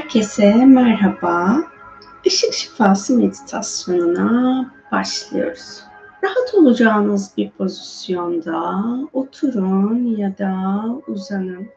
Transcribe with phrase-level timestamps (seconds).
[0.00, 1.64] Herkese merhaba.
[2.24, 5.82] Işık şifası meditasyonuna başlıyoruz.
[6.24, 11.68] Rahat olacağınız bir pozisyonda oturun ya da uzanın.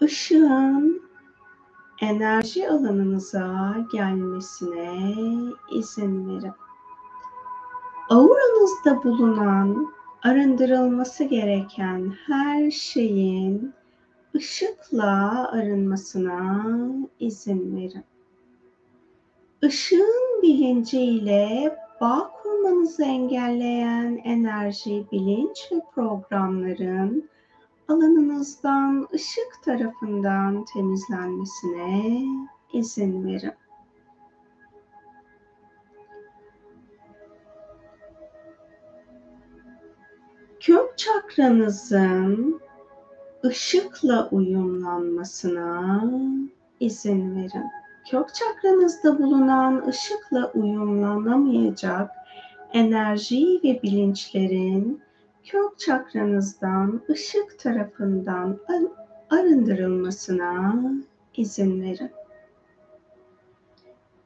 [0.00, 1.02] Işığın
[2.00, 5.14] enerji alanınıza gelmesine
[5.72, 6.52] izin verin.
[8.10, 9.92] Auranızda bulunan
[10.22, 13.74] arındırılması gereken her şeyin
[14.34, 16.66] ışıkla arınmasına
[17.20, 18.04] izin verin.
[19.62, 27.28] Işığın bilinciyle bağ kurmanızı engelleyen enerji, bilinç ve programların
[27.88, 32.24] alanınızdan ışık tarafından temizlenmesine
[32.72, 33.52] izin verin.
[40.60, 42.60] Kök çakranızın
[43.44, 46.04] ışıkla uyumlanmasına
[46.80, 47.64] izin verin.
[48.10, 52.10] Kök çakranızda bulunan ışıkla uyumlanamayacak
[52.72, 55.00] enerji ve bilinçlerin
[55.44, 58.58] kök çakranızdan ışık tarafından
[59.30, 60.74] arındırılmasına
[61.36, 62.10] izin verin.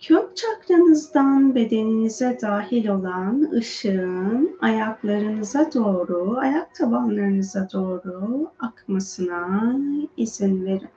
[0.02, 9.76] Kök çakranızdan bedeninize dahil olan ışığın ayaklarınıza doğru, ayak tabanlarınıza doğru akmasına
[10.16, 10.88] izin verin.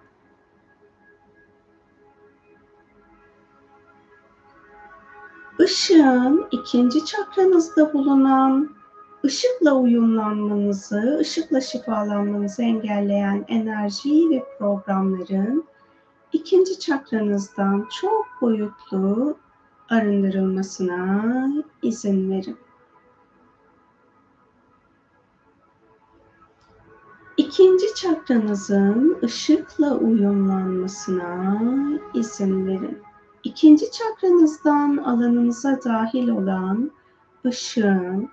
[5.59, 8.75] Işığın ikinci çakranızda bulunan
[9.25, 15.65] ışıkla uyumlanmanızı, ışıkla şifalanmanızı engelleyen enerji ve programların
[16.35, 19.37] ikinci çakranızdan çok boyutlu
[19.89, 21.23] arındırılmasına
[21.83, 22.57] izin verin.
[27.37, 31.61] İkinci çakranızın ışıkla uyumlanmasına
[32.13, 32.97] izin verin.
[33.43, 36.91] İkinci çakranızdan alanınıza dahil olan
[37.45, 38.29] ışığın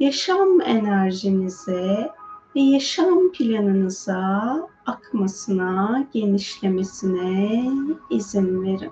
[0.00, 2.10] yaşam enerjinize
[2.56, 7.70] ve yaşam planınıza akmasına, genişlemesine
[8.10, 8.90] izin verin.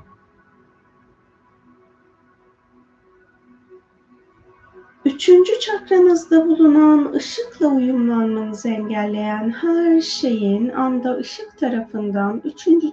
[5.04, 12.88] Üçüncü çakranızda bulunan ışıkla uyumlanmanızı engelleyen her şeyin anda ışık tarafından üçüncü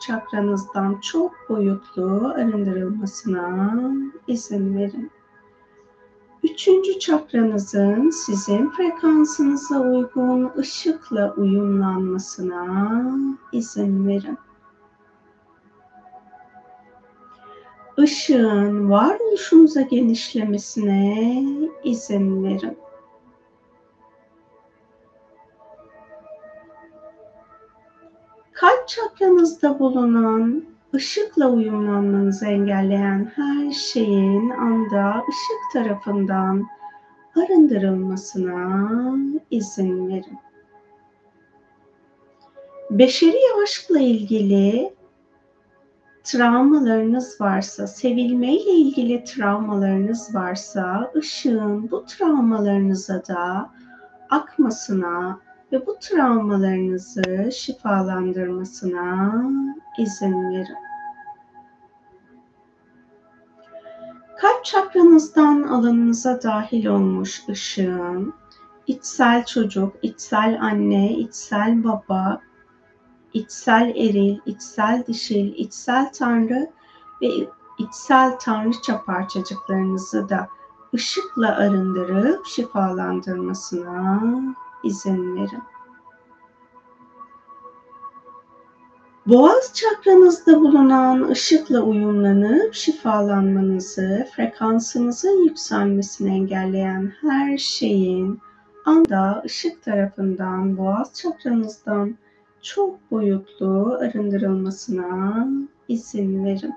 [0.00, 3.80] çakranızdan çok boyutlu arındırılmasına
[4.26, 5.10] izin verin.
[6.60, 13.02] Üçüncü çakranızın sizin frekansınıza uygun ışıkla uyumlanmasına
[13.52, 14.38] izin verin.
[17.98, 21.42] Işığın varoluşunuza genişlemesine
[21.84, 22.78] izin verin.
[28.52, 36.66] Kalp çakranızda bulunan ışıkla uyumlanmanızı engelleyen her şeyin anda ışık tarafından
[37.36, 39.16] arındırılmasına
[39.50, 40.38] izin verin.
[42.90, 44.94] Beşeri aşkla ilgili
[46.24, 53.70] travmalarınız varsa, sevilmeyle ilgili travmalarınız varsa, ışığın bu travmalarınıza da
[54.30, 55.40] akmasına
[55.72, 59.42] ve bu travmalarınızı şifalandırmasına
[59.98, 60.76] izin verin.
[64.40, 68.34] Kalp çakranızdan alanınıza dahil olmuş ışığın,
[68.86, 72.40] içsel çocuk, içsel anne, içsel baba,
[73.32, 76.70] içsel eril, içsel dişil, içsel tanrı
[77.22, 77.28] ve
[77.78, 80.48] içsel tanrıça parçacıklarınızı da
[80.94, 84.22] ışıkla arındırıp şifalandırmasına
[84.84, 85.62] izin verin.
[89.26, 98.40] Boğaz çakranızda bulunan ışıkla uyumlanıp şifalanmanızı, frekansınızın yükselmesini engelleyen her şeyin
[98.84, 102.16] anda ışık tarafından boğaz çakranızdan
[102.62, 105.46] çok boyutlu arındırılmasına
[105.88, 106.74] izin verin.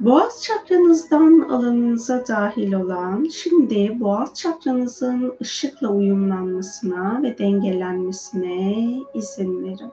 [0.00, 9.92] Boğaz çakranızdan alanınıza dahil olan, şimdi boğaz çakranızın ışıkla uyumlanmasına ve dengelenmesine izin verin.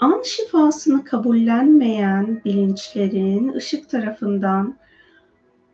[0.00, 4.76] An şifasını kabullenmeyen bilinçlerin ışık tarafından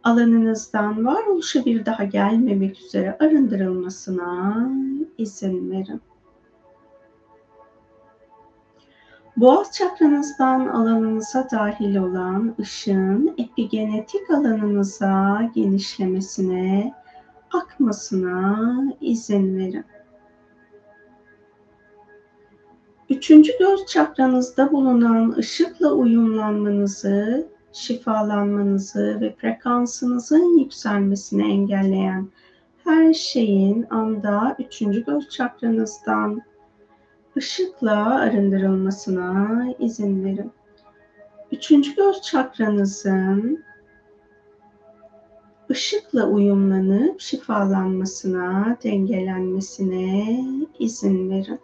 [0.04, 4.68] alanınızdan varoluşa bir daha gelmemek üzere arındırılmasına
[5.18, 6.00] izin verin.
[9.40, 16.94] Boğaz çakranızdan alanınıza dahil olan ışığın epigenetik alanınıza genişlemesine,
[17.52, 19.84] akmasına izin verin.
[23.10, 32.28] Üçüncü göz çakranızda bulunan ışıkla uyumlanmanızı, şifalanmanızı ve frekansınızın yükselmesini engelleyen
[32.84, 36.42] her şeyin anda üçüncü göz çakranızdan
[37.40, 40.52] ışıkla arındırılmasına izin verin.
[41.52, 43.64] Üçüncü göz çakranızın
[45.70, 50.44] ışıkla uyumlanıp şifalanmasına, dengelenmesine
[50.78, 51.60] izin verin.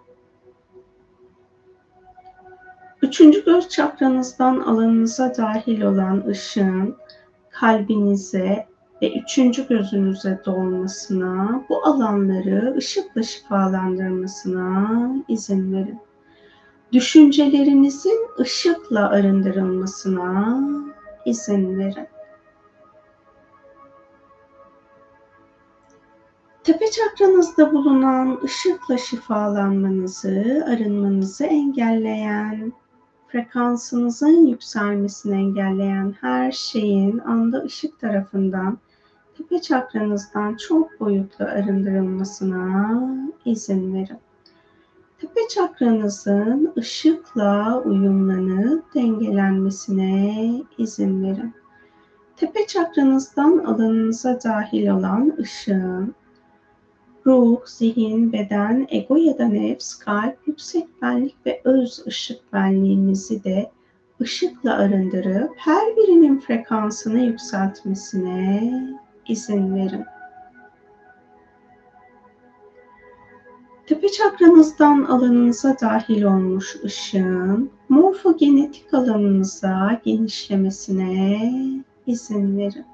[3.03, 6.97] Üçüncü göz çakranızdan alanınıza dahil olan ışığın
[7.51, 8.67] kalbinize
[9.03, 14.91] ve üçüncü gözünüze dolmasına, bu alanları ışıkla şifalandırmasına
[15.29, 15.99] izin verin.
[16.93, 20.61] Düşüncelerinizin ışıkla arındırılmasına
[21.25, 22.07] izin verin.
[26.65, 32.73] Tepe çakranızda bulunan ışıkla şifalanmanızı, arınmanızı engelleyen,
[33.29, 38.79] frekansınızın yükselmesini engelleyen her şeyin anda ışık tarafından
[39.37, 43.01] tepe çakranızdan çok boyutlu arındırılmasına
[43.45, 44.19] izin verin.
[45.19, 51.55] Tepe çakranızın ışıkla uyumlanıp dengelenmesine izin verin.
[52.37, 56.15] Tepe çakranızdan alanınıza dahil olan ışığın
[57.27, 63.71] ruh, zihin, beden, ego ya da nefs, kalp, yüksek benlik ve öz ışık benliğinizi de
[64.21, 70.05] ışıkla arındırıp her birinin frekansını yükseltmesine izin verin.
[73.87, 81.53] Tepe çakranızdan alanınıza dahil olmuş ışığın morfogenetik alanınıza genişlemesine
[82.07, 82.85] izin verin.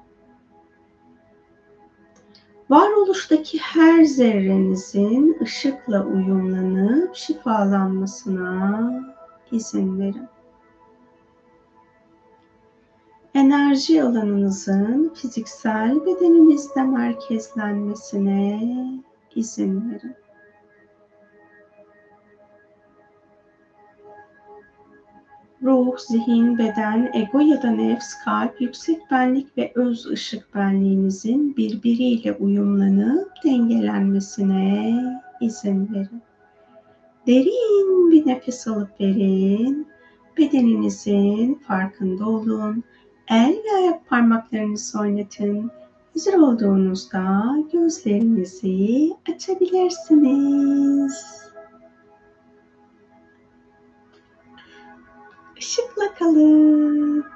[2.69, 8.91] Varoluştaki her zerrenizin ışıkla uyumlanıp şifalanmasına
[9.51, 10.32] izin verin.
[13.33, 18.59] Enerji alanınızın fiziksel bedeninizde merkezlenmesine
[19.35, 20.15] izin verin.
[25.63, 32.33] ruh, zihin, beden, ego ya da nefs, kalp, yüksek benlik ve öz ışık benliğinizin birbiriyle
[32.33, 36.21] uyumlanıp dengelenmesine izin verin.
[37.27, 39.87] Derin bir nefes alıp verin.
[40.37, 42.83] Bedeninizin farkında olun.
[43.27, 45.71] El ve ayak parmaklarınızı oynatın.
[46.13, 51.43] Hazır olduğunuzda gözlerinizi açabilirsiniz.
[55.57, 57.32] ışıkla kalın.